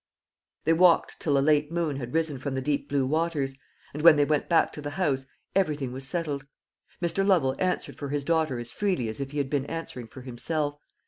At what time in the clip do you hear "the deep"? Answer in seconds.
2.55-2.89